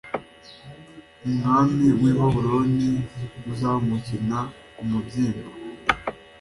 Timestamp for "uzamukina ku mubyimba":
3.51-5.49